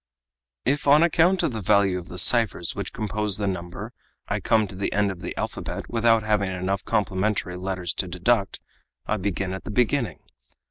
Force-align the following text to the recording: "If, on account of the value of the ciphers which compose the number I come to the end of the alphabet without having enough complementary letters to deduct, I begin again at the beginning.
"If, 0.65 0.87
on 0.87 1.03
account 1.03 1.43
of 1.43 1.51
the 1.51 1.61
value 1.61 1.99
of 1.99 2.07
the 2.07 2.17
ciphers 2.17 2.73
which 2.75 2.91
compose 2.91 3.37
the 3.37 3.45
number 3.45 3.93
I 4.27 4.39
come 4.39 4.65
to 4.65 4.75
the 4.75 4.91
end 4.91 5.11
of 5.11 5.21
the 5.21 5.37
alphabet 5.37 5.89
without 5.91 6.23
having 6.23 6.49
enough 6.49 6.83
complementary 6.83 7.55
letters 7.55 7.93
to 7.99 8.07
deduct, 8.07 8.59
I 9.05 9.17
begin 9.17 9.49
again 9.49 9.53
at 9.57 9.63
the 9.63 9.69
beginning. 9.69 10.17